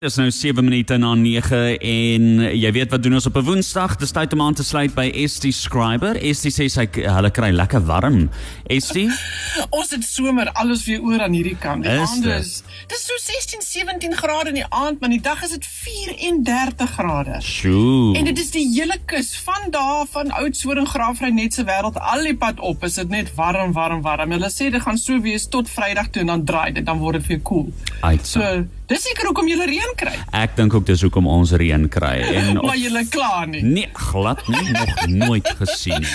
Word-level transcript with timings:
Dis 0.00 0.14
nou 0.16 0.30
7 0.32 0.64
minute 0.64 0.96
na 0.96 1.10
9 1.12 1.58
en 1.76 2.28
jy 2.56 2.68
weet 2.72 2.94
wat 2.94 3.02
doen 3.04 3.18
ons 3.18 3.26
op 3.28 3.34
'n 3.36 3.44
Woensdag? 3.44 3.98
Dis 4.00 4.14
tyd 4.16 4.32
om 4.32 4.40
aan 4.40 4.54
te 4.56 4.64
sluit 4.64 4.94
by 4.94 5.12
ST 5.28 5.52
Scriber. 5.52 6.16
ST 6.16 6.48
sê 6.48 6.68
sy 6.72 6.86
hulle 6.88 7.30
kry 7.30 7.50
lekker 7.52 7.84
warm. 7.84 8.30
ST? 8.64 8.96
ons 9.78 9.90
het 9.90 10.04
somer 10.04 10.48
alles 10.52 10.86
weer 10.86 11.02
oor 11.02 11.20
aan 11.20 11.36
hierdie 11.36 11.58
kant. 11.60 11.84
Die 11.84 11.92
aande 11.92 12.32
is 12.38 12.62
dis 12.88 13.04
so 13.04 13.12
16, 13.20 13.60
17 13.60 14.16
grade 14.16 14.48
in 14.48 14.54
die 14.54 14.70
aand, 14.70 15.00
maar 15.00 15.12
die 15.12 15.20
dag 15.20 15.44
is 15.44 15.50
dit 15.50 15.66
34 15.68 16.90
grade. 16.96 17.36
Sjoe. 17.44 18.16
En 18.16 18.24
dit 18.24 18.38
is 18.38 18.50
die 18.56 18.64
hele 18.72 18.96
kus 19.04 19.36
van 19.36 19.68
daar 19.68 20.08
van 20.08 20.30
Oudtshoorn 20.30 20.86
Graafry 20.86 21.28
net 21.28 21.52
se 21.52 21.68
wêreld 21.68 22.00
al 22.00 22.24
die 22.24 22.36
pad 22.36 22.56
op. 22.60 22.88
Is 22.88 22.94
dit 22.94 23.08
net 23.08 23.34
warm, 23.34 23.76
warm, 23.76 24.00
warm. 24.00 24.32
Hulle 24.32 24.48
sê 24.48 24.72
dit 24.72 24.80
gaan 24.80 24.96
so 24.96 25.20
wees 25.20 25.44
tot 25.48 25.68
Vrydag 25.68 26.08
toe 26.08 26.24
en 26.24 26.32
dan 26.38 26.44
draai 26.44 26.72
dit, 26.72 26.86
dan 26.86 26.98
word 27.04 27.20
dit 27.20 27.26
weer 27.26 27.40
koel. 27.40 27.68
Cool. 28.00 28.18
So 28.24 28.64
Dis 28.90 29.04
seker 29.06 29.28
hoekom 29.30 29.46
jy 29.46 29.54
reën 29.70 29.92
kry. 29.98 30.12
Ek 30.34 30.56
dink 30.58 30.74
ook 30.74 30.86
dis 30.88 31.02
hoekom 31.06 31.28
ons 31.30 31.52
reën 31.54 31.86
kry 31.92 32.16
en 32.26 32.58
Maar 32.66 32.78
jy 32.78 33.04
kla 33.10 33.44
nie. 33.46 33.62
Nee, 33.62 33.88
glad 34.10 34.42
nie, 34.50 34.70
nog 34.74 35.06
nooit 35.06 35.50
gesien. 35.62 36.06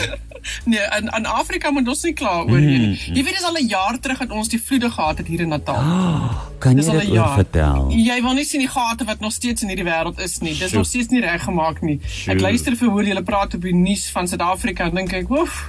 Nee, 0.70 0.81
in 0.99 1.07
in 1.09 1.25
Afrika 1.25 1.71
moet 1.73 1.88
ons 1.89 2.03
nie 2.05 2.13
kla 2.13 2.43
oor 2.43 2.59
hier 2.59 2.77
nie. 2.77 2.91
Mm. 2.93 3.16
Jy 3.17 3.23
weet 3.25 3.38
dis 3.39 3.45
al 3.49 3.55
'n 3.57 3.66
jaar 3.67 3.95
terug 3.99 4.19
dat 4.21 4.30
ons 4.30 4.52
die 4.52 4.59
vloede 4.61 4.91
gehad 4.93 5.17
het 5.17 5.27
hier 5.27 5.41
in 5.41 5.49
Natal. 5.49 5.80
Oh, 5.81 6.35
kan 6.61 6.77
jy 6.77 6.85
dit 6.85 7.17
vertel? 7.17 7.89
Jy 7.89 8.17
wil 8.21 8.38
nie 8.38 8.45
sien 8.45 8.61
die 8.61 8.69
gate 8.69 9.07
wat 9.09 9.19
nog 9.25 9.33
steeds 9.33 9.66
in 9.66 9.73
hierdie 9.73 9.88
wêreld 9.88 10.21
is 10.21 10.38
nie. 10.45 10.53
Dis 10.53 10.77
nog 10.77 10.85
steeds 10.85 11.09
nie 11.09 11.23
reggemaak 11.25 11.81
nie. 11.81 11.97
Ek 12.30 12.41
luister 12.41 12.77
vir 12.77 12.94
hoe 12.94 13.03
julle 13.03 13.23
praat 13.25 13.57
op 13.57 13.66
die 13.66 13.73
nuus 13.73 14.05
van 14.13 14.30
Suid-Afrika 14.30 14.85
en 14.85 14.95
dink 15.02 15.13
ek, 15.13 15.27
"Woef." 15.33 15.66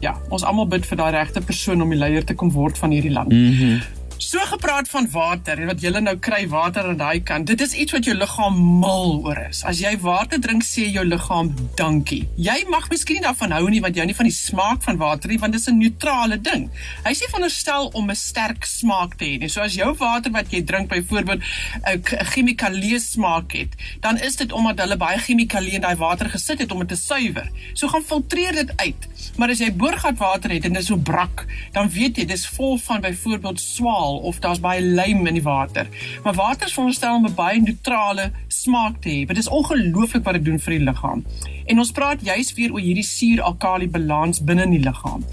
Ja, 0.00 0.16
ons 0.28 0.42
almal 0.44 0.66
bid 0.66 0.86
vir 0.86 0.96
daai 0.96 1.10
regte 1.10 1.40
persoon 1.40 1.82
om 1.82 1.88
die 1.88 1.98
leier 1.98 2.24
te 2.24 2.34
kom 2.34 2.50
word 2.50 2.78
van 2.78 2.90
hierdie 2.90 3.12
land. 3.12 3.32
Mm 3.32 3.80
So 4.22 4.38
gepraat 4.38 4.88
van 4.88 5.08
water 5.10 5.58
en 5.58 5.66
wat 5.66 5.80
jy 5.82 5.90
nou 5.98 6.14
kry 6.22 6.44
water 6.46 6.86
aan 6.86 6.98
daai 7.00 7.24
kant. 7.26 7.48
Dit 7.50 7.60
is 7.64 7.72
iets 7.74 7.90
wat 7.96 8.06
jou 8.06 8.12
liggaam 8.14 8.54
mal 8.78 9.16
oor 9.26 9.38
is. 9.48 9.64
As 9.66 9.80
jy 9.82 9.90
water 9.98 10.38
drink, 10.38 10.62
sê 10.62 10.84
jou 10.94 11.02
liggaam 11.02 11.50
dankie. 11.78 12.20
Jy 12.38 12.54
mag 12.70 12.86
miskien 12.92 13.18
nie 13.18 13.24
daarvan 13.24 13.50
hou 13.56 13.64
nie 13.72 13.80
want 13.82 13.98
jy 13.98 14.06
nie 14.06 14.14
van 14.14 14.28
die 14.28 14.34
smaak 14.36 14.84
van 14.86 15.00
water 15.00 15.32
nie 15.32 15.40
want 15.42 15.56
dit 15.56 15.60
is 15.60 15.66
'n 15.68 15.78
neutrale 15.78 16.38
ding. 16.38 16.70
Hy 17.04 17.12
sê 17.18 17.26
veronderstel 17.32 17.90
om 17.98 18.10
'n 18.10 18.14
sterk 18.14 18.64
smaak 18.64 19.18
te 19.18 19.24
hê. 19.24 19.48
So 19.50 19.60
as 19.60 19.74
jou 19.74 19.92
water 19.98 20.30
wat 20.30 20.52
jy 20.52 20.62
drink 20.62 20.88
byvoorbeeld 20.88 21.42
'n 21.82 22.02
chemikalie 22.32 23.00
smaak 23.00 23.52
het, 23.52 23.74
dan 24.00 24.18
is 24.18 24.36
dit 24.36 24.52
omdat 24.52 24.78
hulle 24.78 24.96
baie 24.96 25.18
chemikalie 25.18 25.74
in 25.74 25.80
daai 25.80 25.96
water 25.96 26.30
gesit 26.30 26.60
het 26.60 26.70
om 26.70 26.78
dit 26.78 26.88
te 26.88 26.96
suiwer. 26.96 27.50
So 27.74 27.88
gaan 27.88 28.02
filtreer 28.02 28.52
dit 28.52 28.70
uit. 28.76 29.08
Maar 29.36 29.50
as 29.50 29.58
jy 29.58 29.72
boorgatwater 29.72 30.50
het 30.50 30.64
en 30.64 30.72
dit 30.72 30.82
is 30.82 30.88
so 30.88 30.96
brak, 30.96 31.46
dan 31.72 31.90
weet 31.90 32.16
jy 32.16 32.24
dis 32.24 32.46
vol 32.46 32.78
van 32.78 33.00
byvoorbeeld 33.00 33.60
swaal 33.60 34.11
sal 34.12 34.28
of 34.28 34.40
daar's 34.40 34.60
baie 34.60 34.80
lijm 34.80 35.26
in 35.26 35.34
die 35.34 35.42
water. 35.42 35.88
Maar 36.22 36.34
water 36.34 36.66
is 36.66 36.72
veronderstel 36.72 37.14
om 37.14 37.26
'n 37.26 37.34
baie 37.34 37.60
neutrale 37.60 38.32
smaak 38.48 39.00
te 39.00 39.08
hê. 39.08 39.26
Dit 39.26 39.38
is 39.38 39.48
ongelooflik 39.48 40.24
wat 40.24 40.34
dit 40.34 40.44
doen 40.44 40.58
vir 40.58 40.78
die 40.78 40.84
liggaam. 40.84 41.24
En 41.66 41.78
ons 41.78 41.92
praat 41.92 42.18
juis 42.22 42.54
weer 42.54 42.72
oor 42.72 42.80
hierdie 42.80 43.04
suur-alkali 43.04 43.88
balans 43.88 44.44
binne 44.44 44.62
in 44.62 44.70
die 44.70 44.84
liggaam. 44.88 45.24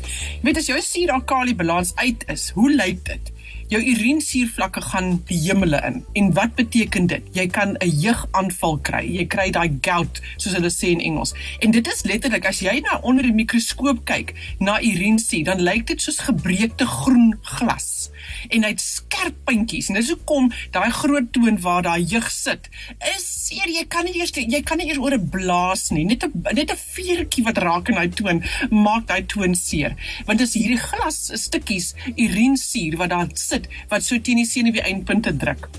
Jy 0.41 0.41
weet 0.41 0.57
as 0.57 0.67
jou 0.67 0.81
suur-alkali 0.81 1.55
balans 1.55 1.95
uit 1.95 2.23
is, 2.27 2.50
hoe 2.50 2.72
lyk 2.72 3.05
dit? 3.05 3.31
jou 3.69 3.81
urinesuurvlakke 3.85 4.81
gaan 4.81 5.19
die 5.30 5.38
hemele 5.44 5.80
in. 5.85 6.02
En 6.17 6.31
wat 6.33 6.55
beteken 6.57 7.07
dit? 7.07 7.25
Jy 7.38 7.47
kan 7.47 7.75
'n 7.77 7.89
jeugaanval 8.02 8.80
kry. 8.81 9.05
Jy 9.05 9.25
kry 9.25 9.50
daai 9.52 9.77
gout, 9.81 10.22
soos 10.38 10.53
hulle 10.53 10.69
sê 10.69 10.89
in 10.89 11.00
Engels. 11.00 11.33
En 11.59 11.72
dit 11.72 11.88
is 11.88 12.03
letterlik 12.03 12.45
as 12.45 12.59
jy 12.59 12.80
na 12.80 13.00
onder 13.02 13.23
die 13.23 13.33
mikroskoop 13.33 14.05
kyk 14.05 14.33
na 14.59 14.81
urinesuur, 14.81 15.44
dan 15.44 15.61
lyk 15.61 15.88
dit 15.88 16.02
soos 16.02 16.19
gebreekte 16.19 16.85
groen 16.85 17.38
glas. 17.41 18.09
En 18.48 18.64
hy't 18.64 18.82
skerp 18.82 19.36
puntjies. 19.45 19.90
En 19.90 20.00
dis 20.00 20.12
hoekom 20.14 20.52
daai 20.72 20.92
groot 20.92 21.32
toon 21.34 21.59
waar 21.62 21.84
daai 21.84 22.04
jeug 22.04 22.30
sit, 22.32 22.70
is 23.16 23.26
seer. 23.46 23.68
Jy 23.68 23.86
kan 23.88 24.06
nie 24.06 24.16
eers 24.20 24.34
jy 24.36 24.62
kan 24.64 24.78
nie 24.78 24.88
eers 24.90 25.02
oor 25.02 25.14
'n 25.18 25.30
blaas 25.30 25.90
nie. 25.92 26.06
Net 26.06 26.23
'n 26.23 26.31
net 26.54 26.72
'n 26.72 26.84
vuurtjie 26.96 27.44
wat 27.44 27.58
raak 27.58 27.90
in 27.90 27.96
daai 27.96 28.09
toon 28.09 28.44
maak 28.70 29.08
daai 29.08 29.26
toon 29.26 29.56
seer. 29.56 29.96
Want 30.25 30.41
as 30.41 30.53
hierdie 30.53 30.80
glas 30.80 31.31
stukkies 31.34 31.94
urinesuur 32.16 32.97
wat 32.97 33.09
daar 33.09 33.30
sit 33.34 33.68
wat 33.90 34.03
so 34.03 34.19
teen 34.19 34.38
die 34.38 34.46
senuwee 34.46 34.81
eindpunte 34.81 35.36
druk. 35.36 35.69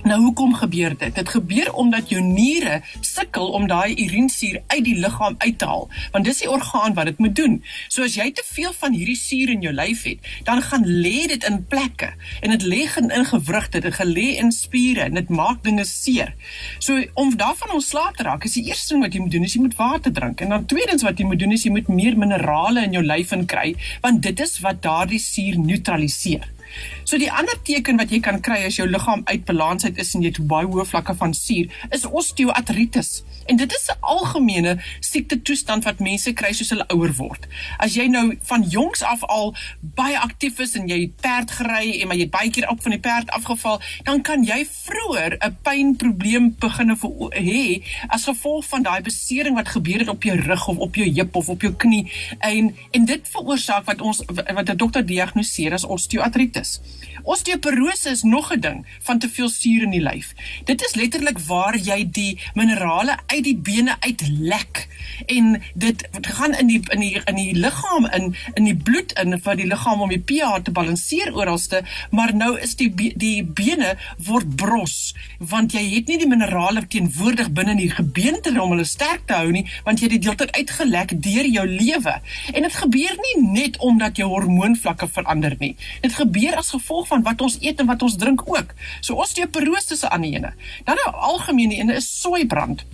Nou 0.00 0.16
hoekom 0.22 0.54
gebeur 0.56 0.94
dit? 0.96 1.14
Dit 1.14 1.28
gebeur 1.28 1.72
omdat 1.76 2.08
jou 2.08 2.20
niere 2.24 2.80
sukkel 3.04 3.50
om 3.52 3.66
daai 3.68 3.92
urinesuur 3.92 4.62
uit 4.66 4.84
die 4.84 4.94
liggaam 4.96 5.34
uit 5.38 5.58
te 5.58 5.66
haal, 5.68 5.88
want 6.12 6.24
dis 6.24 6.40
die 6.40 6.48
orgaan 6.50 6.94
wat 6.96 7.10
dit 7.10 7.18
moet 7.20 7.34
doen. 7.36 7.58
So 7.92 8.06
as 8.08 8.16
jy 8.16 8.30
te 8.32 8.44
veel 8.46 8.72
van 8.80 8.96
hierdie 8.96 9.18
suur 9.20 9.52
in 9.52 9.60
jou 9.66 9.72
lyf 9.76 10.06
het, 10.08 10.30
dan 10.48 10.62
gaan 10.64 10.86
lê 10.88 11.26
dit 11.28 11.44
in 11.44 11.60
plekke 11.68 12.08
en 12.40 12.54
dit 12.56 12.64
lê 12.64 12.86
in 13.00 13.26
gewrigte, 13.28 13.82
dit 13.84 13.94
gelê 13.94 14.28
in 14.40 14.52
spiere 14.56 15.04
en 15.10 15.20
dit 15.20 15.28
maak 15.28 15.60
dinge 15.64 15.84
seer. 15.84 16.32
So 16.78 16.96
om 17.14 17.36
daarvan 17.36 17.76
ontslae 17.76 18.14
te 18.16 18.24
raak, 18.24 18.44
is 18.48 18.56
die 18.56 18.64
eerste 18.70 18.94
ding 18.94 19.04
wat 19.04 19.14
jy 19.14 19.20
moet 19.20 19.36
doen 19.36 19.44
is 19.44 19.54
jy 19.54 19.60
moet 19.66 19.76
water 19.76 20.12
drink 20.12 20.40
en 20.40 20.56
dan 20.56 20.64
tweedens 20.64 21.04
wat 21.04 21.20
jy 21.20 21.28
moet 21.28 21.38
doen 21.44 21.52
is 21.52 21.66
jy 21.68 21.74
moet 21.76 21.92
meer 21.92 22.16
minerale 22.16 22.86
in 22.88 22.96
jou 22.96 23.04
lyf 23.04 23.36
inkry, 23.36 23.74
want 24.00 24.24
dit 24.24 24.40
is 24.40 24.56
wat 24.64 24.80
daardie 24.82 25.20
suur 25.20 25.60
neutraliseer. 25.60 26.48
So 27.04 27.18
die 27.18 27.32
ander 27.32 27.56
teken 27.62 27.96
wat 27.96 28.10
jy 28.10 28.20
kan 28.20 28.40
kry 28.40 28.64
as 28.66 28.76
jou 28.76 28.88
liggaam 28.88 29.22
uit 29.24 29.44
balans 29.44 29.84
uit 29.84 29.98
is 29.98 30.14
en 30.14 30.22
jy 30.22 30.32
het 30.32 30.46
baie 30.46 30.66
hoë 30.66 30.86
vlakke 30.86 31.14
van 31.14 31.34
suur, 31.34 31.66
is 31.90 32.06
osteoartritis. 32.06 33.22
En 33.46 33.56
dit 33.56 33.72
is 33.72 33.88
'n 33.90 33.98
algemene 34.00 34.78
siekte 35.00 35.42
toestand 35.42 35.84
wat 35.84 35.98
mense 35.98 36.32
kry 36.32 36.52
soos 36.52 36.70
hulle 36.70 36.86
ouer 36.88 37.12
word. 37.16 37.46
As 37.78 37.94
jy 37.94 38.06
nou 38.06 38.38
van 38.42 38.62
jongs 38.62 39.02
af 39.02 39.24
al 39.24 39.54
baie 39.80 40.18
aktief 40.18 40.58
is 40.58 40.74
en 40.74 40.88
jy 40.88 41.12
perd 41.20 41.50
gery 41.50 42.00
en 42.00 42.06
maar 42.06 42.16
jy 42.16 42.22
het 42.22 42.30
baie 42.30 42.50
keer 42.50 42.68
op 42.68 42.82
van 42.82 42.90
die 42.90 43.00
perd 43.00 43.30
afgeval, 43.30 43.80
dan 44.02 44.22
kan 44.22 44.44
jy 44.44 44.66
vroeër 44.66 45.36
'n 45.40 45.56
pynprobleem 45.62 46.54
begine 46.58 46.96
hê 47.34 47.82
as 48.08 48.24
gevolg 48.24 48.64
van 48.68 48.82
daai 48.82 49.00
besering 49.02 49.54
wat 49.54 49.68
gebeur 49.68 49.98
het 49.98 50.08
op 50.08 50.22
jou 50.22 50.36
rug 50.36 50.68
of 50.68 50.76
op 50.76 50.94
jou 50.94 51.08
heup 51.08 51.36
of 51.36 51.48
op 51.48 51.62
jou 51.62 51.72
knie 51.72 52.12
en 52.38 52.74
en 52.90 53.04
dit 53.04 53.28
veroorsaak 53.32 53.84
wat 53.84 54.00
ons 54.00 54.22
wat 54.26 54.68
'n 54.68 54.76
dokter 54.76 55.06
diagnoseer 55.06 55.72
as 55.72 55.84
osteoartritis 55.84 56.59
is. 56.60 56.80
Osteoporose 57.22 58.10
is 58.10 58.22
nog 58.22 58.52
'n 58.52 58.60
ding 58.60 58.86
van 59.02 59.18
te 59.18 59.28
veel 59.28 59.48
suur 59.48 59.82
in 59.82 59.90
die 59.90 60.00
lyf. 60.00 60.32
Dit 60.64 60.82
is 60.82 60.94
letterlik 60.94 61.38
waar 61.38 61.76
jy 61.76 62.08
die 62.10 62.40
minerale 62.54 63.18
uit 63.26 63.44
die 63.44 63.56
bene 63.56 63.96
uitlek 64.00 64.88
en 65.26 65.62
dit 65.74 66.08
gaan 66.20 66.54
in 66.54 66.66
die 66.66 66.80
in 66.88 67.00
die 67.00 67.20
in 67.24 67.34
die 67.34 67.54
liggaam 67.54 68.06
in 68.06 68.34
in 68.54 68.64
die 68.64 68.76
bloed 68.76 69.12
in 69.12 69.40
vir 69.40 69.56
die 69.56 69.66
liggaam 69.66 70.00
om 70.00 70.08
die 70.08 70.22
pH 70.22 70.62
te 70.62 70.70
balanseer 70.70 71.34
oralste, 71.34 71.82
maar 72.10 72.34
nou 72.34 72.58
is 72.58 72.76
die 72.76 72.94
die 73.16 73.44
bene 73.44 73.96
word 74.16 74.56
bros 74.56 75.14
want 75.38 75.72
jy 75.72 75.82
het 75.94 76.08
nie 76.10 76.18
die 76.20 76.28
minerale 76.28 76.82
teenwoordig 76.86 77.50
binne 77.56 77.70
in 77.70 77.80
die 77.80 77.90
gebeente 77.90 78.52
om 78.60 78.74
hulle 78.74 78.84
sterk 78.84 79.26
te 79.26 79.38
hou 79.38 79.50
nie, 79.54 79.64
want 79.86 80.00
jy 80.00 80.08
het 80.08 80.16
dit 80.16 80.26
deeltyd 80.26 80.52
uitgelek 80.56 81.14
deur 81.22 81.46
jou 81.48 81.66
lewe. 81.66 82.14
En 82.52 82.66
dit 82.66 82.76
gebeur 82.82 83.16
nie 83.24 83.36
net 83.46 83.78
omdat 83.78 84.20
jou 84.20 84.28
hormoonvlakke 84.30 85.08
verander 85.08 85.56
nie. 85.58 85.74
Dit 86.04 86.16
gebeur 86.18 86.49
gebeur 86.50 86.58
as 86.58 86.70
gevolg 86.74 87.06
van 87.06 87.22
wat 87.22 87.40
ons 87.40 87.58
eet 87.60 87.80
en 87.80 87.86
wat 87.86 88.02
ons 88.02 88.16
drink 88.16 88.42
ook. 88.44 88.74
So 89.00 89.14
osteoporose 89.14 89.94
is 89.94 90.02
'n 90.02 90.12
ander 90.12 90.30
ene. 90.30 90.52
Dan 90.84 90.96
'n 90.96 91.14
algemene 91.14 91.74
ene 91.74 91.94
is 91.94 92.20
soeibrand. 92.20 92.84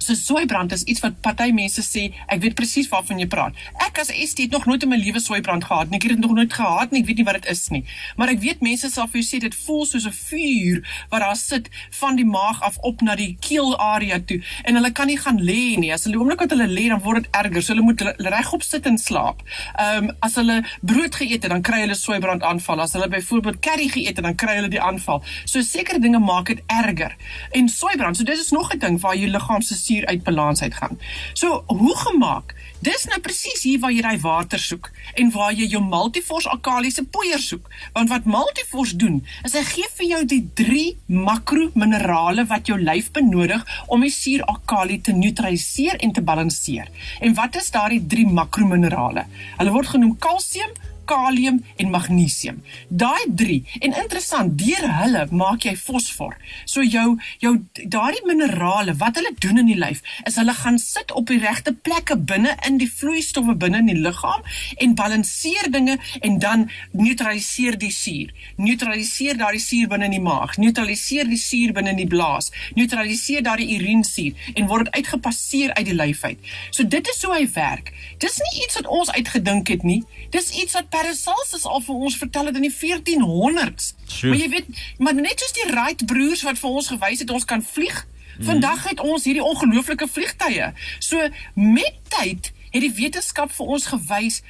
So 0.00 0.14
soeibrand 0.14 0.72
is 0.72 0.82
iets 0.88 1.02
wat 1.04 1.20
party 1.20 1.50
mense 1.52 1.82
sê, 1.84 2.06
ek 2.32 2.40
weet 2.44 2.56
presies 2.58 2.88
waarvan 2.88 3.20
jy 3.20 3.26
praat. 3.30 3.56
Ek 3.86 4.00
as 4.00 4.08
ST 4.08 4.46
het 4.46 4.54
nog 4.56 4.64
nooit 4.68 4.82
in 4.86 4.92
my 4.92 4.96
lewe 4.96 5.20
soeibrand 5.20 5.66
gehad 5.68 5.90
nie. 5.90 5.98
Ek 6.00 6.06
het 6.08 6.16
dit 6.16 6.24
nog 6.24 6.32
nooit 6.38 6.52
gehad 6.52 6.94
nie. 6.94 7.02
Ek 7.02 7.10
weet 7.10 7.20
nie 7.20 7.26
wat 7.28 7.40
dit 7.42 7.50
is 7.52 7.68
nie. 7.74 7.82
Maar 8.16 8.32
ek 8.32 8.40
weet 8.40 8.64
mense 8.64 8.88
sal 8.88 9.10
vir 9.12 9.20
jou 9.20 9.26
sê 9.28 9.42
dit 9.44 9.56
voel 9.66 9.84
soos 9.86 10.06
'n 10.08 10.16
vuur 10.16 10.80
wat 11.10 11.20
daar 11.20 11.36
sit 11.36 11.68
van 12.00 12.16
die 12.16 12.24
maag 12.24 12.62
af 12.62 12.78
op 12.80 13.02
na 13.02 13.14
die 13.14 13.36
keel 13.40 13.76
area 13.76 14.20
toe 14.20 14.40
en 14.64 14.74
hulle 14.74 14.92
kan 14.92 15.06
nie 15.06 15.18
gaan 15.18 15.38
lê 15.38 15.76
nie. 15.76 15.92
As 15.92 16.04
hulle 16.04 16.18
oomblik 16.18 16.40
wat 16.40 16.50
hulle 16.50 16.68
lê, 16.68 16.88
dan 16.88 17.00
word 17.04 17.22
dit 17.22 17.28
erger. 17.32 17.62
So 17.62 17.74
hulle 17.74 17.84
moet 17.84 18.00
regop 18.16 18.62
sit 18.62 18.86
en 18.86 18.98
slaap. 18.98 19.42
Ehm 19.76 20.08
um, 20.08 20.16
as 20.20 20.34
hulle 20.40 20.62
brood 20.80 21.14
geëet 21.14 21.42
het, 21.42 21.50
dan 21.50 21.62
kry 21.62 21.80
hulle 21.84 21.94
soeibrand 21.94 22.42
aanval. 22.42 22.80
As 22.80 22.92
hulle 22.96 23.08
byvoorbeeld 23.08 23.60
curry 23.60 23.88
geëet 23.88 24.16
het, 24.16 24.24
dan 24.24 24.34
kry 24.34 24.56
hulle 24.60 24.72
die 24.72 24.80
aanval. 24.80 25.22
So 25.44 25.60
sekere 25.60 26.00
dinge 26.00 26.18
maak 26.18 26.46
dit 26.46 26.62
erger. 26.66 27.16
En 27.52 27.68
soeibrand, 27.68 28.16
so 28.16 28.24
dis 28.24 28.40
is 28.40 28.50
nog 28.50 28.72
'n 28.74 28.78
ding 28.78 29.00
waar 29.00 29.16
jou 29.16 29.30
liggaam 29.30 29.62
se 29.62 29.74
suur 29.90 30.06
uit 30.06 30.24
balans 30.24 30.62
uit 30.62 30.74
gaan. 30.74 30.98
So, 31.34 31.62
hoe 31.66 31.96
gemaak? 32.06 32.54
Dis 32.80 33.04
nou 33.10 33.18
presies 33.20 33.60
hier 33.66 33.80
waar 33.82 33.92
jy 33.92 34.00
daai 34.00 34.22
water 34.22 34.60
soek 34.60 34.88
en 35.20 35.28
waar 35.34 35.52
jy 35.52 35.66
jou 35.68 35.82
Multivors 35.84 36.46
alkalisiese 36.48 37.04
poeier 37.12 37.42
soek. 37.42 37.66
Want 37.92 38.08
wat 38.08 38.24
Multivors 38.24 38.94
doen, 38.96 39.18
is 39.44 39.56
hy 39.58 39.64
gee 39.68 39.90
vir 39.98 40.06
jou 40.14 40.20
die 40.30 40.40
3 40.56 40.84
makrominerale 41.26 42.46
wat 42.48 42.70
jou 42.72 42.78
lyf 42.80 43.10
benodig 43.16 43.66
om 43.92 44.00
die 44.06 44.12
suur 44.14 44.46
alkali 44.48 44.96
te 45.04 45.12
neutraliseer 45.12 46.00
en 46.00 46.14
te 46.16 46.24
balanseer. 46.24 46.88
En 47.20 47.36
wat 47.36 47.60
is 47.60 47.68
daardie 47.74 48.00
3 48.14 48.30
makrominerale? 48.40 49.26
Hulle 49.58 49.76
word 49.76 49.92
genoem 49.96 50.16
kalsium, 50.16 50.72
kalium 51.10 51.60
en 51.76 51.90
magnesium. 51.90 52.62
Daai 52.88 53.26
3 53.36 53.58
en 53.80 53.96
interessant, 54.02 54.54
deur 54.58 54.86
hulle 55.00 55.26
maak 55.34 55.66
jy 55.66 55.74
fosfor. 55.78 56.36
So 56.64 56.84
jou 56.86 57.16
jou 57.42 57.54
daardie 57.74 58.22
minerale 58.28 58.94
wat 59.00 59.18
hulle 59.18 59.32
doen 59.42 59.62
in 59.62 59.70
die 59.70 59.78
lyf 59.78 60.02
is 60.28 60.38
hulle 60.40 60.54
gaan 60.56 60.78
sit 60.82 61.12
op 61.16 61.30
die 61.30 61.40
regte 61.42 61.74
plekke 61.86 62.16
binne 62.30 62.54
in 62.68 62.78
die 62.80 62.88
vloeistowwe 62.90 63.56
binne 63.60 63.82
in 63.82 63.90
die 63.90 63.98
liggaam 63.98 64.44
en 64.84 64.94
balanseer 64.98 65.70
dinge 65.72 65.98
en 66.20 66.38
dan 66.42 66.68
neutraliseer 66.92 67.78
die 67.80 67.92
suur. 67.94 68.32
Neutraliseer 68.56 69.38
daardie 69.40 69.62
suur 69.62 69.90
binne 69.90 70.10
in 70.10 70.16
die 70.16 70.22
maag, 70.24 70.56
neutraliseer 70.62 71.28
die 71.30 71.40
suur 71.40 71.74
binne 71.76 71.94
in 71.94 72.02
die 72.02 72.08
blaas, 72.10 72.50
neutraliseer 72.78 73.44
daardie 73.46 73.70
urinesuur 73.78 74.52
en 74.54 74.70
word 74.70 74.90
uitgepasseer 74.96 75.74
uit 75.78 75.86
die 75.90 75.96
lyf 75.96 76.24
uit. 76.24 76.50
So 76.70 76.86
dit 76.86 77.08
is 77.14 77.22
hoe 77.24 77.34
hy 77.34 77.44
werk. 77.56 77.92
Dis 78.22 78.38
nie 78.44 78.64
iets 78.64 78.78
wat 78.80 78.90
ons 79.00 79.12
uitgedink 79.16 79.72
het 79.72 79.86
nie. 79.86 80.02
Dis 80.34 80.52
iets 80.62 80.76
wat 80.78 80.90
Paracelsus 81.00 81.64
al 81.64 81.80
vir 81.80 82.06
ons 82.06 82.16
vertel 82.20 82.50
het 82.50 82.58
in 82.60 82.66
die 82.66 82.74
1400s. 82.74 83.94
Sure. 84.04 84.30
Maar 84.32 84.40
jy 84.42 84.48
weet, 84.52 84.80
maar 84.98 85.16
net 85.16 85.40
soos 85.40 85.56
die 85.56 85.68
Wright 85.72 86.04
broers 86.06 86.44
wat 86.44 86.60
vir 86.60 86.70
ons 86.70 86.92
gewys 86.92 87.24
het 87.24 87.32
ons 87.32 87.48
kan 87.48 87.64
vlieg, 87.64 88.04
vandag 88.40 88.86
het 88.88 89.00
ons 89.00 89.24
hierdie 89.24 89.44
ongelooflike 89.44 90.08
vliegtye. 90.12 90.70
So 91.00 91.28
met 91.56 92.00
tyd 92.12 92.52
het 92.70 92.84
die 92.84 92.92
wetenskap 92.94 93.52
vir 93.52 93.74
ons 93.76 93.88
gewys 93.90 94.40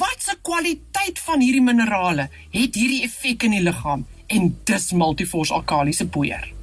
wat 0.00 0.24
se 0.24 0.36
kwaliteit 0.42 1.20
van 1.28 1.44
hierdie 1.44 1.64
minerale 1.64 2.28
het 2.54 2.78
hierdie 2.78 3.04
effek 3.06 3.46
in 3.46 3.58
die 3.58 3.64
liggaam 3.64 4.06
en 4.28 4.54
dis 4.68 4.92
multivors 4.92 5.52
alkalisiese 5.54 6.08
poeier. 6.12 6.57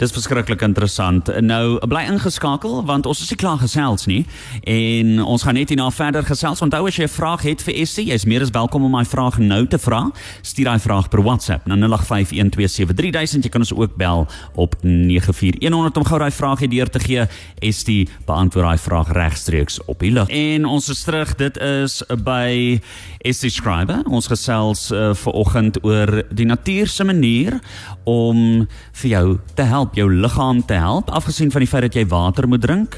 Dis 0.00 0.12
verskriklik 0.14 0.62
interessant. 0.64 1.28
Nou 1.44 1.78
bly 1.90 2.06
ingeskakel 2.08 2.84
want 2.88 3.06
ons 3.06 3.20
is 3.20 3.30
nie 3.32 3.38
klaar 3.40 3.58
gesels 3.60 4.06
nie 4.08 4.22
en 4.64 5.18
ons 5.20 5.42
gaan 5.44 5.58
net 5.58 5.68
hierna 5.68 5.90
verder 5.92 6.24
gesels. 6.24 6.62
Onthou 6.64 6.86
as 6.88 6.96
jy 6.96 7.04
'n 7.04 7.08
vraag 7.08 7.42
het 7.42 7.62
vir 7.62 7.74
Essie, 7.74 8.06
jy's 8.06 8.24
meer 8.24 8.42
as 8.42 8.50
welkom 8.50 8.84
om 8.84 8.90
my 8.90 9.04
vraag 9.04 9.38
nou 9.38 9.66
te 9.66 9.78
vra. 9.78 10.10
Stuur 10.42 10.64
daai 10.64 10.78
vraag 10.78 11.08
per 11.08 11.22
WhatsApp 11.22 11.66
na 11.66 11.76
0851273000. 11.76 13.44
Jy 13.44 13.50
kan 13.50 13.60
ons 13.60 13.74
ook 13.74 13.96
bel 13.96 14.26
op 14.54 14.74
94100 14.82 15.96
om 15.96 16.04
gou 16.04 16.18
daai 16.18 16.30
vraag 16.30 16.58
hier 16.58 16.68
deur 16.70 16.90
te 16.90 16.98
gee. 16.98 17.26
Essie 17.58 18.08
beantwoord 18.26 18.66
daai 18.66 18.78
vraag 18.78 19.12
regstreeks 19.12 19.84
op 19.84 19.98
die 19.98 20.12
lug. 20.12 20.28
En 20.28 20.64
ons 20.64 20.88
is 20.88 21.02
terug. 21.02 21.34
Dit 21.34 21.56
is 21.58 22.02
by 22.24 22.80
Essie 23.18 23.50
Scriber. 23.50 24.02
Ons 24.08 24.26
gesels 24.26 24.90
uh, 24.90 25.14
ver 25.14 25.32
oggend 25.32 25.84
oor 25.84 26.22
die 26.30 26.46
natuur 26.46 26.88
se 26.88 27.04
manier 27.04 27.60
om 28.04 28.66
vir 29.02 29.10
jou 29.10 29.38
te 29.60 29.68
help, 29.68 29.96
jou 29.98 30.08
liggaam 30.08 30.62
te 30.64 30.78
help, 30.80 31.10
afgesien 31.12 31.50
van 31.52 31.60
die 31.60 31.68
feit 31.68 31.84
dat 31.88 31.96
jy 31.98 32.06
water 32.08 32.48
moet 32.48 32.62
drink. 32.64 32.96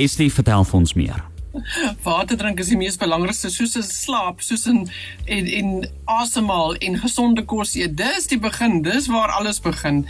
Estie, 0.00 0.30
vertel 0.32 0.64
vir 0.66 0.78
ons 0.80 0.94
meer. 0.98 1.20
Water 2.04 2.38
drink 2.38 2.60
is 2.62 2.70
die 2.70 2.78
mees 2.78 2.98
belangrikste 2.98 3.50
soos 3.50 3.76
'n 3.76 3.82
slaap, 3.82 4.40
soos 4.40 4.66
'n 4.66 4.88
en 5.26 5.46
en 5.58 5.88
asemhaal 6.06 6.74
en 6.78 6.98
gesonde 6.98 7.42
kos 7.44 7.74
eet. 7.74 7.96
Dis 7.96 8.26
die 8.26 8.38
begin, 8.38 8.82
dis 8.82 9.06
waar 9.06 9.30
alles 9.38 9.60
begin. 9.60 10.06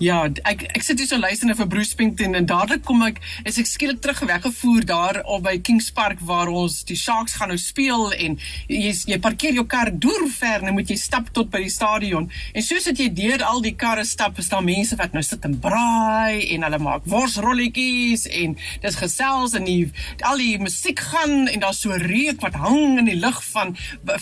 Ja, 0.00 0.22
ek 0.48 0.62
ek 0.72 0.80
sit 0.80 0.96
hier 0.96 1.08
so 1.10 1.20
luister 1.20 1.50
vir 1.52 1.66
Bruce 1.68 1.90
Springsteen 1.92 2.32
en 2.38 2.46
dadelik 2.48 2.86
kom 2.88 3.02
ek 3.04 3.18
is 3.44 3.58
ek 3.60 3.66
skielik 3.68 3.98
terug 4.00 4.22
weggevoer 4.24 4.86
daar 4.88 5.18
op 5.28 5.42
by 5.44 5.58
Kings 5.60 5.90
Park 5.92 6.22
waar 6.24 6.48
ons 6.48 6.78
die 6.88 6.96
Sharks 6.96 7.34
gaan 7.36 7.50
nou 7.52 7.58
speel 7.60 8.06
en 8.16 8.38
jy 8.72 8.94
jy 9.10 9.18
parkeer 9.20 9.58
jou 9.58 9.66
kar 9.68 9.90
deur 9.92 10.24
ver 10.32 10.64
nou 10.64 10.72
moet 10.78 10.88
jy 10.88 10.96
stap 10.96 11.28
tot 11.36 11.50
by 11.52 11.60
die 11.66 11.72
stadion. 11.74 12.30
En 12.56 12.64
soos 12.64 12.86
dit 12.88 13.02
jy 13.02 13.08
deur 13.18 13.44
al 13.44 13.60
die 13.60 13.74
karre 13.76 14.06
stap, 14.08 14.40
is 14.40 14.48
daar 14.48 14.64
mense 14.64 14.96
wat 14.96 15.12
nou 15.12 15.20
sit 15.26 15.44
en 15.44 15.58
braai 15.60 16.48
en 16.54 16.64
hulle 16.64 16.80
maak 16.80 17.04
worsrolletjies 17.04 18.24
en 18.40 18.56
dis 18.56 18.98
gesels 19.02 19.58
en 19.60 19.68
die 19.68 19.84
al 20.24 20.40
die 20.40 20.56
musiek 20.64 21.04
gaan 21.10 21.44
en 21.44 21.60
daar's 21.66 21.82
so 21.84 22.00
reuk 22.06 22.40
wat 22.40 22.56
hang 22.56 22.96
in 23.02 23.12
die 23.12 23.18
lug 23.20 23.44
van 23.50 23.76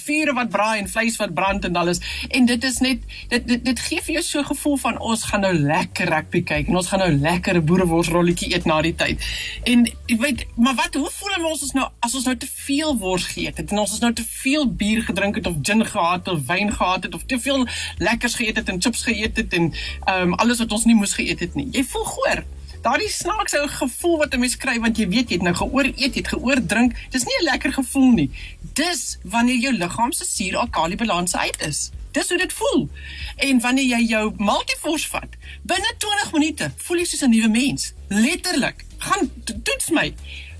vure 0.09 0.35
wat 0.41 0.51
braai 0.51 0.83
en 0.83 0.91
vleis 0.91 1.23
wat 1.23 1.39
brand 1.39 1.71
en 1.71 1.79
alles. 1.79 2.03
En 2.35 2.51
dit 2.51 2.69
is 2.73 2.83
net 2.83 3.07
dit 3.31 3.47
dit, 3.55 3.65
dit 3.71 3.87
gee 3.87 4.03
vir 4.03 4.19
jou 4.19 4.27
so 4.33 4.43
'n 4.43 4.51
gevoel 4.51 4.79
van 4.89 4.99
ons 4.99 5.23
gaan 5.31 5.47
nou 5.47 5.68
lekker 5.69 6.11
rugby 6.12 6.43
kyk 6.50 6.69
en 6.69 6.79
ons 6.81 6.88
gaan 6.91 7.03
nou 7.05 7.12
lekker 7.12 7.56
'n 7.61 7.65
boereworsrolletjie 7.65 8.53
eet 8.55 8.65
na 8.65 8.81
die 8.82 8.94
tyd. 8.94 9.25
En 9.65 9.87
ek 9.87 10.20
weet, 10.20 10.47
maar 10.56 10.75
wat 10.75 10.94
hoe 10.94 11.11
voel 11.11 11.47
ons 11.50 11.62
ons 11.62 11.73
nou 11.73 11.87
as 12.00 12.15
ons 12.15 12.25
nou 12.25 12.37
te 12.37 12.49
veel 12.50 12.97
wors 12.99 13.26
geëet 13.32 13.56
het 13.56 13.70
en 13.73 13.79
ons 13.79 13.93
is 13.93 14.00
nou 14.05 14.12
te 14.12 14.25
veel 14.26 14.67
bier 14.67 15.03
gedrink 15.03 15.35
het 15.35 15.47
of 15.47 15.56
gin 15.62 15.85
gehad 15.87 16.26
het 16.26 16.35
of 16.35 16.47
wyn 16.47 16.73
gehad 16.73 17.03
het 17.03 17.15
of 17.15 17.25
te 17.26 17.38
veel 17.41 17.67
lekkers 17.99 18.35
geëet 18.35 18.56
het 18.56 18.69
en 18.69 18.81
chips 18.81 19.03
geëet 19.03 19.37
het 19.37 19.53
en 19.53 19.73
ehm 19.73 20.23
um, 20.23 20.35
alles 20.35 20.59
wat 20.59 20.73
ons 20.73 20.85
nie 20.85 20.94
moes 20.94 21.15
geëet 21.15 21.41
het 21.41 21.55
nie. 21.55 21.69
Jy 21.73 21.85
voel 21.85 22.05
goor 22.05 22.44
daardie 22.82 23.11
snaakse 23.11 23.61
gevoel 23.69 24.19
wat 24.19 24.35
'n 24.35 24.41
mens 24.41 24.56
kry 24.56 24.79
want 24.81 24.97
jy 24.97 25.09
weet 25.09 25.29
jy 25.29 25.37
het 25.37 25.43
nou 25.43 25.55
geoor 25.55 25.85
eet, 25.85 26.14
jy 26.14 26.23
het 26.23 26.29
geoor 26.29 26.67
drink. 26.67 26.94
Dis 27.11 27.25
nie 27.25 27.38
'n 27.41 27.44
lekker 27.44 27.73
gevoel 27.73 28.11
nie. 28.11 28.31
Dis 28.73 29.19
wanneer 29.23 29.56
jou 29.56 29.73
liggaam 29.73 30.12
se 30.12 30.25
suur-alkali 30.25 30.97
balans 30.97 31.37
uit 31.37 31.67
is. 31.67 31.91
Dis 32.13 32.29
hoe 32.29 32.39
dit 32.39 32.53
voel. 32.53 32.89
En 33.37 33.61
wanneer 33.61 33.85
jy 33.85 34.03
jou 34.09 34.33
multivors 34.37 35.07
vat, 35.07 35.39
binne 35.63 35.95
20 35.99 36.33
minute 36.33 36.71
voel 36.77 36.99
jy 36.99 37.05
soos 37.05 37.23
'n 37.23 37.31
nuwe 37.31 37.49
mens. 37.49 37.93
Letterlik. 38.09 38.85
Gaan 38.99 39.31
toets 39.63 39.91
my. 39.91 40.15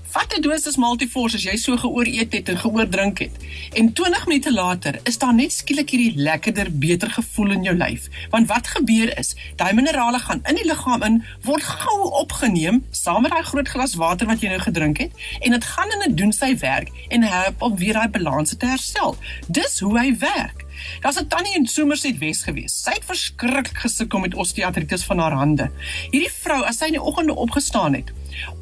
Vat 0.09 0.33
'n 0.37 0.41
dosis 0.41 0.77
multivors 0.77 1.35
as 1.35 1.43
jy 1.43 1.55
so 1.55 1.77
geoor 1.77 2.07
eet 2.07 2.33
het 2.33 2.49
en 2.49 2.57
geoor 2.57 2.89
drink 2.89 3.19
het. 3.19 3.31
En 3.73 3.93
20 3.93 4.25
minute 4.25 4.53
later 4.53 4.99
is 5.03 5.17
daar 5.17 5.33
net 5.33 5.53
skielik 5.53 5.89
hierdie 5.89 6.21
lekkerder, 6.21 6.77
beter 6.77 7.09
gevoel 7.09 7.51
in 7.51 7.63
jou 7.63 7.75
lyf. 7.77 8.07
Want 8.29 8.47
wat 8.47 8.67
gebeur 8.67 9.17
is, 9.17 9.35
daai 9.55 9.73
minerale 9.73 10.19
gaan 10.19 10.41
in 10.43 10.55
die 10.55 10.65
liggaam 10.65 11.03
in, 11.03 11.23
word 11.41 11.63
gou 11.63 12.09
opgeneem 12.09 12.85
saam 12.91 13.21
met 13.21 13.31
daai 13.31 13.43
groot 13.43 13.67
glas 13.67 13.93
water 13.93 14.27
wat 14.27 14.41
jy 14.41 14.49
nou 14.49 14.59
gedrink 14.59 14.97
het 14.97 15.11
en 15.39 15.51
dit 15.51 15.65
gaan 15.65 15.91
in 15.91 16.09
'n 16.09 16.15
doen 16.15 16.31
sy 16.31 16.57
werk 16.57 16.89
en 17.09 17.23
help 17.23 17.61
om 17.61 17.75
weer 17.75 17.93
daai 17.93 18.09
balans 18.09 18.55
te 18.57 18.65
herstel. 18.65 19.17
Dis 19.47 19.79
hoe 19.79 19.99
hy 19.99 20.17
werk. 20.17 20.65
Daar's 21.01 21.19
'n 21.19 21.27
tannie 21.27 21.55
in 21.55 21.67
Somerset 21.67 22.17
Wes 22.17 22.43
gewees. 22.43 22.83
Sy 22.83 22.91
het 22.91 23.05
verskriklik 23.05 23.77
gesukkel 23.77 24.19
met 24.19 24.35
osteoartritis 24.35 25.03
van 25.03 25.19
haar 25.19 25.31
hande. 25.31 25.71
Hierdie 26.11 26.31
vrou, 26.31 26.63
as 26.63 26.77
sy 26.77 26.85
in 26.85 26.97
die 26.97 27.01
oggende 27.01 27.35
opgestaan 27.35 27.93
het 27.93 28.11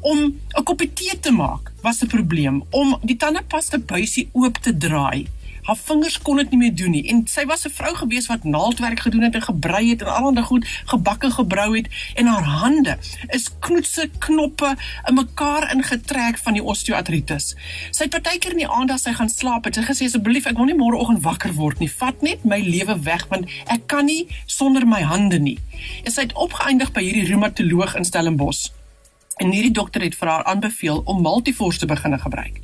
om 0.00 0.18
'n 0.58 0.64
koppie 0.64 0.92
tee 0.92 1.18
te 1.20 1.30
maak, 1.30 1.72
was 1.82 2.02
'n 2.02 2.06
probleem 2.06 2.62
om 2.70 2.98
die 3.02 3.16
tandepasta 3.16 3.78
buisie 3.78 4.28
oop 4.32 4.58
te 4.58 4.76
draai 4.76 5.26
haar 5.68 5.76
vingers 5.76 6.16
kon 6.24 6.40
dit 6.40 6.54
nie 6.54 6.60
meer 6.64 6.74
doen 6.80 6.94
nie 6.96 7.04
en 7.12 7.22
sy 7.28 7.44
was 7.48 7.66
'n 7.66 7.74
vrou 7.76 7.94
gewees 7.94 8.26
wat 8.32 8.44
naaldwerk 8.44 9.00
gedoen 9.04 9.26
het 9.28 9.34
en 9.34 9.42
gebrei 9.42 9.90
het 9.90 10.02
en 10.02 10.14
allerlei 10.14 10.44
goed 10.44 10.66
gebakke 10.84 11.30
gebrou 11.30 11.76
het 11.76 11.88
en 12.14 12.26
haar 12.26 12.48
hande 12.62 12.96
is 13.28 13.50
knoetse 13.60 14.08
knoppe 14.18 14.76
in 15.08 15.14
mekaar 15.14 15.68
ingetrek 15.74 16.38
van 16.38 16.56
die 16.56 16.62
osteoartritis. 16.62 17.54
Sy 17.90 18.06
het 18.06 18.14
partykeer 18.16 18.56
in 18.56 18.64
die 18.64 18.70
aand 18.78 18.90
as 18.94 19.02
sy 19.02 19.12
gaan 19.12 19.28
slaap 19.28 19.68
het 19.68 19.74
sy 19.74 19.84
gesê 19.84 20.08
asseblief 20.08 20.46
ek 20.46 20.56
wil 20.56 20.70
nie 20.70 20.78
môreoggend 20.78 21.22
wakker 21.22 21.52
word 21.54 21.78
nie. 21.78 21.90
Vat 22.00 22.22
net 22.22 22.44
my 22.44 22.60
lewe 22.64 22.96
weg 23.04 23.28
want 23.28 23.46
ek 23.66 23.86
kan 23.86 24.08
nie 24.08 24.26
sonder 24.46 24.86
my 24.86 25.02
hande 25.02 25.38
nie. 25.38 25.58
En 26.04 26.12
sy 26.12 26.26
het 26.26 26.32
opgeëindig 26.32 26.92
by 26.96 27.04
hierdie 27.04 27.28
reumatoloog 27.28 27.96
in 28.00 28.08
Stellenbosch. 28.08 28.70
En 29.38 29.52
hierdie 29.54 29.72
dokter 29.72 30.02
het 30.02 30.16
vir 30.18 30.28
haar 30.28 30.44
aanbeveel 30.50 31.02
om 31.04 31.22
Multivors 31.22 31.78
te 31.78 31.86
begin 31.86 32.18
gebruik. 32.18 32.58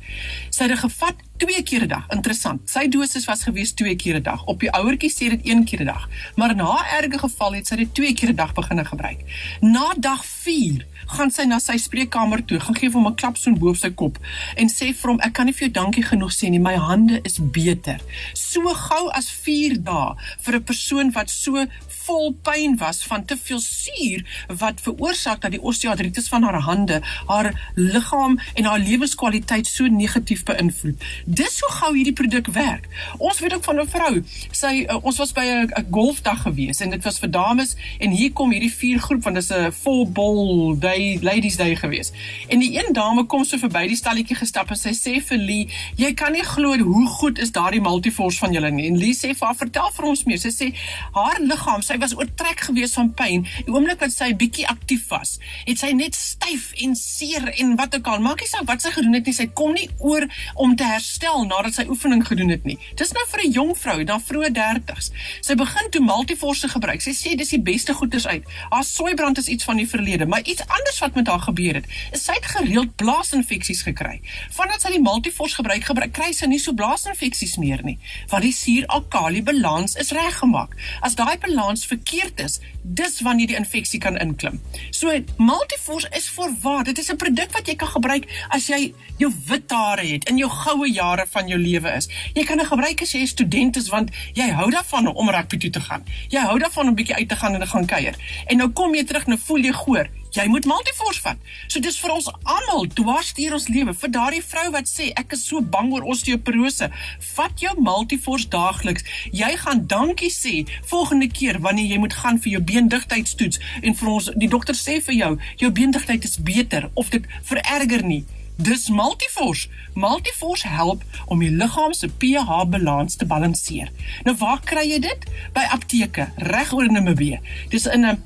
Sy 0.55 0.69
het 0.69 0.71
dit 0.71 0.79
gevat 0.79 1.23
2 1.37 1.63
keer 1.67 1.83
'n 1.83 1.87
dag. 1.87 2.05
Interessant. 2.15 2.69
Sy 2.69 2.87
dosis 2.87 3.25
was 3.25 3.43
gewees 3.43 3.73
2 3.73 3.95
keer 3.95 4.15
'n 4.15 4.23
dag. 4.23 4.45
Op 4.45 4.59
die 4.59 4.71
ouertjie 4.71 5.11
sê 5.11 5.29
dit 5.29 5.41
1 5.43 5.65
keer 5.65 5.81
'n 5.81 5.85
dag. 5.85 6.07
Maar 6.35 6.49
in 6.49 6.59
haar 6.59 6.87
erge 7.01 7.19
geval 7.19 7.53
het 7.53 7.67
sy 7.67 7.75
dit 7.75 7.93
2 7.93 8.13
keer 8.13 8.29
'n 8.29 8.35
dag 8.35 8.53
begin 8.53 8.85
gebruik. 8.85 9.19
Na 9.59 9.93
dag 9.99 10.25
4 10.25 10.85
gaan 11.05 11.31
sy 11.31 11.43
na 11.43 11.59
sy 11.59 11.77
spreekkamer 11.77 12.41
toe, 12.45 12.59
gaan 12.59 12.75
gee 12.75 12.89
hom 12.89 13.07
'n 13.07 13.15
klap 13.15 13.37
so 13.37 13.53
bo 13.53 13.69
op 13.69 13.75
sy 13.75 13.89
kop 13.89 14.17
en 14.55 14.69
sê 14.69 14.93
vir 14.93 15.11
hom 15.11 15.19
ek 15.19 15.33
kan 15.33 15.45
nie 15.45 15.53
vir 15.53 15.67
jou 15.67 15.71
dankie 15.71 16.03
genoeg 16.03 16.33
sê 16.33 16.49
nie, 16.49 16.59
my 16.59 16.75
hande 16.75 17.19
is 17.23 17.37
beter. 17.39 17.99
So 18.33 18.61
gou 18.61 19.09
as 19.11 19.29
4 19.29 19.77
dae 19.83 20.15
vir 20.41 20.55
'n 20.55 20.63
persoon 20.63 21.11
wat 21.11 21.29
so 21.29 21.65
vol 22.05 22.33
pyn 22.45 22.77
was 22.77 23.03
van 23.03 23.25
te 23.25 23.37
veel 23.37 23.59
suur 23.59 24.25
wat 24.47 24.81
veroorsaak 24.81 25.41
dat 25.41 25.51
die 25.51 25.61
osteoartritis 25.61 26.27
van 26.27 26.43
haar 26.43 26.61
hande 26.61 27.01
haar 27.27 27.71
liggaam 27.75 28.39
en 28.53 28.63
haar 28.63 28.79
lewenskwaliteit 28.79 29.67
so 29.67 29.87
negatief 29.87 30.43
beïnvloed. 30.45 31.03
Dis 31.25 31.59
hoe 31.59 31.71
gou 31.79 31.91
hierdie 31.95 32.13
produk 32.13 32.47
werk. 32.55 32.87
Ons 33.17 33.39
weet 33.39 33.53
ook 33.53 33.63
van 33.63 33.79
'n 33.81 33.87
vrou. 33.87 34.23
Sy 34.51 34.85
uh, 34.89 34.97
ons 35.01 35.17
was 35.17 35.31
by 35.33 35.45
'n 35.45 35.87
golfdag 35.91 36.41
gewees 36.41 36.81
en 36.81 36.89
dit 36.89 37.03
was 37.03 37.19
vir 37.19 37.31
dames 37.31 37.75
en 37.99 38.09
hier 38.09 38.31
kom 38.31 38.51
hierdie 38.51 38.73
vier 38.73 38.99
groep 38.99 39.23
want 39.23 39.35
dit 39.35 39.43
is 39.43 39.51
'n 39.51 39.71
full 39.71 40.05
ball 40.07 40.75
day 40.79 41.19
ladies 41.21 41.57
day 41.57 41.75
gewees. 41.75 42.11
En 42.47 42.59
die 42.59 42.77
een 42.77 42.93
dame 42.93 43.25
kom 43.25 43.43
so 43.43 43.57
verby 43.57 43.87
die 43.87 43.95
stalletjie 43.95 44.35
gestap 44.35 44.69
en 44.69 44.75
sy 44.75 44.93
sê 44.93 45.21
vir 45.21 45.37
Lee, 45.37 45.69
"Jy 45.95 46.13
kan 46.13 46.31
nie 46.31 46.43
glo 46.43 46.77
hoe 46.77 47.07
goed 47.07 47.39
is 47.39 47.51
daardie 47.51 47.81
multivors 47.81 48.37
van 48.37 48.53
julle 48.53 48.71
nie." 48.71 48.87
En 48.87 48.97
Lee 48.97 49.13
sê 49.13 49.35
haar, 49.39 49.55
"Vertel 49.55 49.91
vir 49.91 50.05
ons 50.05 50.23
meer." 50.23 50.37
Sy 50.37 50.49
sê 50.49 50.73
haar 51.11 51.39
liggaam, 51.39 51.81
sy 51.81 51.97
was 51.97 52.15
oortrek 52.15 52.59
gewees 52.59 52.93
van 52.93 53.13
pyn. 53.13 53.45
Die 53.65 53.73
oomblik 53.73 53.99
wat 53.99 54.11
sy 54.11 54.33
bietjie 54.35 54.67
aktief 54.67 55.07
was, 55.07 55.39
het 55.65 55.79
sy 55.79 55.91
net 55.91 56.15
styf 56.15 56.71
en 56.73 56.95
seer 56.95 57.53
en 57.59 57.75
wat 57.75 57.95
ook 57.95 58.07
al. 58.07 58.19
Maak 58.19 58.39
nie 58.39 58.47
saak 58.47 58.67
wat 58.69 58.81
sy 58.81 58.91
gedoen 58.95 59.13
het 59.13 59.25
nie, 59.25 59.33
sy 59.33 59.47
kom 59.53 59.73
nie 59.73 59.89
oor 59.99 60.27
om 60.53 60.75
te 60.75 60.83
herstel 60.83 61.45
nadat 61.45 61.73
sy 61.73 61.85
oefening 61.89 62.25
gedoen 62.27 62.49
het 62.49 62.63
nie. 62.63 62.77
Dis 62.95 63.11
nou 63.11 63.25
vir 63.31 63.41
'n 63.45 63.51
jong 63.51 63.77
vrou, 63.77 64.03
dan 64.03 64.21
vroeë 64.21 64.51
30s. 64.51 65.11
Sy 65.41 65.55
begin 65.55 65.89
toe 65.89 66.01
Multiforce 66.01 66.67
gebruik. 66.67 67.01
Sy 67.01 67.11
sê 67.11 67.35
dis 67.35 67.49
die 67.49 67.61
beste 67.61 67.93
goeders 67.93 68.27
uit. 68.27 68.43
Haar 68.69 68.83
soeibrand 68.83 69.37
is 69.37 69.47
iets 69.47 69.63
van 69.63 69.77
die 69.77 69.87
verlede, 69.87 70.25
maar 70.25 70.41
iets 70.41 70.67
anders 70.67 70.99
wat 70.99 71.15
met 71.15 71.27
haar 71.27 71.39
gebeur 71.39 71.73
het, 71.73 71.85
is 72.11 72.23
sy 72.23 72.33
het 72.33 72.45
gereeld 72.45 72.95
blaasinfeksies 72.95 73.81
gekry. 73.81 74.21
Vandat 74.51 74.81
sy 74.81 74.91
die 74.95 75.01
Multiforce 75.01 75.55
gebruik, 75.55 75.83
gebruik 75.83 76.13
kry 76.13 76.31
sy 76.31 76.45
nie 76.45 76.59
so 76.59 76.73
blaasinfeksies 76.73 77.57
meer 77.57 77.83
nie, 77.83 77.97
want 78.29 78.43
die 78.43 78.53
suur-alkali 78.53 79.43
balans 79.43 79.95
is 79.95 80.11
reggemaak. 80.15 80.75
As 81.01 81.15
daai 81.15 81.37
balans 81.41 81.85
verkeerd 81.85 82.39
is, 82.39 82.59
dis 82.83 83.21
wanneer 83.25 83.47
die 83.47 83.59
infeksie 83.59 83.99
kan 83.99 84.17
inklim. 84.21 84.59
So 84.91 85.13
Multiforce 85.37 86.09
is 86.17 86.29
voorwaar. 86.29 86.83
Dit 86.83 86.99
is 86.99 87.11
'n 87.11 87.17
produk 87.17 87.51
wat 87.51 87.67
jy 87.67 87.75
kan 87.75 87.87
gebruik 87.87 88.25
as 88.49 88.67
jy 88.67 88.93
jou 89.17 89.31
wit 89.47 89.71
hare 89.71 90.05
het 90.05 90.24
in 90.29 90.37
jou 90.37 90.49
goue 90.49 90.89
jare 90.91 91.25
van 91.29 91.47
jou 91.47 91.59
lewe 91.59 91.95
is. 91.95 92.09
Jy 92.33 92.43
kan 92.43 92.57
dit 92.57 92.67
gebruik 92.67 93.01
as 93.01 93.13
jy 93.13 93.21
'n 93.21 93.27
student 93.27 93.77
is 93.77 93.89
want 93.89 94.11
jy 94.33 94.49
hou 94.49 94.69
daarvan 94.71 95.07
om 95.07 95.29
rugby 95.29 95.57
toe 95.57 95.69
te 95.69 95.79
gaan. 95.79 96.03
Jy 96.29 96.39
hou 96.39 96.59
daarvan 96.59 96.87
om 96.87 96.91
'n 96.91 96.95
bietjie 96.95 97.15
uit 97.15 97.29
te 97.29 97.35
gaan 97.35 97.53
en 97.53 97.59
te 97.59 97.67
gaan 97.67 97.85
kuier. 97.85 98.15
En 98.47 98.57
nou 98.57 98.69
kom 98.69 98.95
jy 98.95 99.03
terug 99.03 99.27
nou 99.27 99.37
voel 99.37 99.61
jy 99.63 99.71
goor. 99.71 100.09
Jy 100.35 100.49
moet 100.51 100.65
Multiforce 100.67 101.21
vat. 101.23 101.37
So 101.67 101.79
dis 101.79 101.95
vir 101.99 102.11
ons 102.11 102.25
almal 102.43 102.89
dwars 102.97 103.33
deur 103.37 103.53
ons 103.55 103.67
lewe. 103.71 103.93
Vir 103.93 104.11
daardie 104.11 104.43
vrou 104.43 104.65
wat 104.73 104.89
sê 104.91 105.13
ek 105.15 105.31
is 105.31 105.45
so 105.47 105.61
bang 105.61 105.93
oor 105.93 106.03
osteoporose, 106.11 106.89
vat 107.35 107.63
jou 107.63 107.71
Multiforce 107.79 108.49
daagliks. 108.51 109.07
Jy 109.31 109.53
gaan 109.63 109.85
dankie 109.87 110.31
sê 110.33 110.67
volgende 110.91 111.29
keer 111.31 111.61
wanneer 111.63 111.87
jy 111.87 111.99
moet 112.03 112.13
gaan 112.19 112.39
vir 112.43 112.57
jou 112.57 112.63
beendigtheidstoets 112.71 113.61
en 113.81 113.95
vir 113.95 114.09
ons 114.09 114.31
die 114.35 114.51
dokter 114.51 114.75
sê 114.75 114.99
vir 115.07 115.15
jou 115.15 115.37
jou 115.63 115.71
beendigtheid 115.71 116.27
is 116.27 116.35
beter 116.35 116.89
of 116.95 117.15
dit 117.15 117.23
vererger 117.43 118.03
nie. 118.03 118.25
Dis 118.57 118.89
Multiforce. 118.89 119.67
Multiforce 119.93 120.67
help 120.67 121.03
om 121.25 121.39
die 121.39 121.51
liggaam 121.51 121.93
se 121.93 122.07
pH 122.07 122.61
balans 122.71 123.15
te 123.15 123.25
balanseer. 123.25 123.91
Nou 124.23 124.35
waar 124.39 124.61
kry 124.63 124.85
jy 124.87 124.99
dit? 125.03 125.27
By 125.53 125.65
apteke 125.75 126.29
reg 126.37 126.71
oor 126.73 126.87
Namibië. 126.91 127.41
Dis 127.69 127.85
in 127.85 128.05
'n 128.05 128.23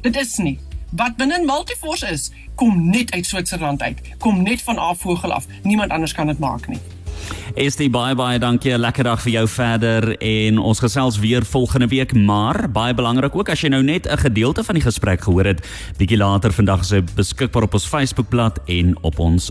Dit 0.02 0.16
is 0.16 0.38
nie 0.38 0.58
wat 0.96 1.16
binne 1.16 1.40
Multiforce 1.46 2.06
is, 2.10 2.30
kom 2.54 2.90
net 2.90 3.12
uit 3.12 3.26
Switserland 3.26 3.82
uit. 3.82 4.00
Kom 4.18 4.42
net 4.42 4.62
van 4.62 4.78
Afvogel 4.78 5.32
af. 5.32 5.46
Niemand 5.62 5.90
anders 5.90 6.14
kan 6.14 6.26
dit 6.26 6.38
maak 6.38 6.68
nie. 6.68 6.78
Is 7.54 7.76
die 7.78 7.88
bye 7.90 8.14
bye 8.18 8.38
dankie 8.38 8.74
lekker 8.78 9.06
dag 9.06 9.22
vir 9.22 9.32
jou 9.32 9.44
verder 9.48 10.06
en 10.18 10.58
ons 10.58 10.82
gesels 10.82 11.18
weer 11.22 11.46
volgende 11.46 11.88
week 11.88 12.12
maar 12.12 12.66
baie 12.68 12.94
belangrik 12.94 13.36
ook 13.36 13.48
as 13.48 13.62
jy 13.62 13.70
nou 13.72 13.82
net 13.82 14.06
'n 14.06 14.18
gedeelte 14.18 14.64
van 14.64 14.74
die 14.74 14.84
gesprek 14.84 15.22
gehoor 15.22 15.44
het 15.44 15.62
bietjie 15.96 16.18
later 16.18 16.52
vandag 16.52 16.80
is 16.80 16.90
hy 16.90 17.00
beskikbaar 17.14 17.62
op 17.62 17.74
ons 17.74 17.86
Facebookblad 17.86 18.58
en 18.66 18.96
op 19.02 19.18
ons 19.18 19.50